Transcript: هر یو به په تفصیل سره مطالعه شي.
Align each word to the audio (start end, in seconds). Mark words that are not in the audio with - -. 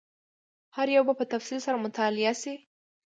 هر 0.75 0.87
یو 0.95 1.03
به 1.07 1.13
په 1.19 1.25
تفصیل 1.33 1.59
سره 1.65 1.77
مطالعه 1.85 2.33
شي. 2.41 2.55